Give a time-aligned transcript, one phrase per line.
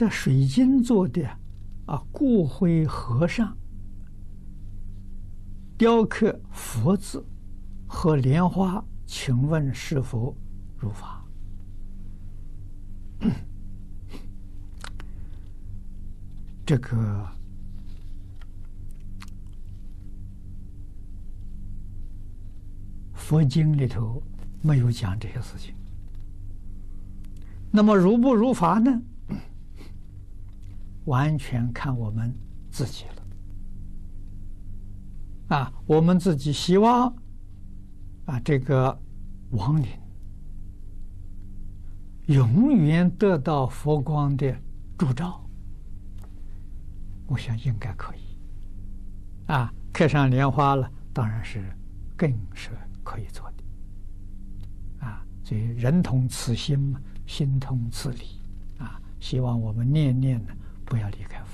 [0.00, 1.22] 的水晶做的
[1.84, 3.54] 啊，骨灰盒上
[5.76, 7.22] 雕刻佛字
[7.86, 10.34] 和莲花，请问是否
[10.78, 11.22] 如法？
[16.64, 17.28] 这个
[23.12, 24.22] 佛经里头
[24.62, 25.74] 没有讲这些事情。
[27.70, 29.02] 那么如不如法呢？
[31.04, 32.34] 完全看我们
[32.70, 33.12] 自己了。
[35.56, 37.14] 啊，我们自己希望
[38.26, 38.96] 啊，这个
[39.50, 39.88] 亡灵
[42.26, 44.56] 永远得到佛光的
[44.96, 45.44] 烛照，
[47.26, 48.20] 我想应该可以。
[49.46, 51.64] 啊，刻上莲花了，当然是
[52.16, 52.70] 更是
[53.02, 55.06] 可以做的。
[55.06, 58.40] 啊，所以人同此心嘛，心同此理。
[58.78, 60.52] 啊，希望我们念念呢。
[60.90, 61.49] 不要离开我。